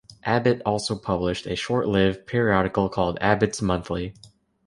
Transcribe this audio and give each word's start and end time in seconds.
Abbott 0.23 0.63
also 0.65 0.97
published 0.97 1.45
a 1.45 1.55
short-lived 1.55 2.25
periodical 2.25 2.89
called 2.89 3.19
"Abbott's 3.21 3.61
Monthly". 3.61 4.15